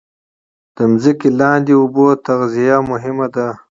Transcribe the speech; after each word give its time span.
د 0.75 0.79
ځمکې 1.03 1.29
لاندې 1.39 1.73
اوبو 1.79 2.05
تغذیه 2.25 2.77
مهمه 2.91 3.27
ده 3.35 3.47